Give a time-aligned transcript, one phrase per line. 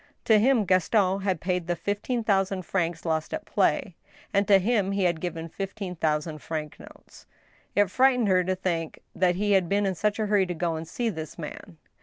[0.25, 3.95] To him Gaston had paid the fifteen thousand francs lost at play,
[4.33, 7.27] and to him he had given fifteen thousand franc notes.
[7.75, 10.75] It frightened her to think that he had been in such a hurry to go
[10.75, 11.77] and see this man.